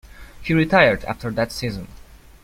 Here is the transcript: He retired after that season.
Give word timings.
He 0.41 0.55
retired 0.55 1.05
after 1.05 1.29
that 1.29 1.51
season. 1.51 1.87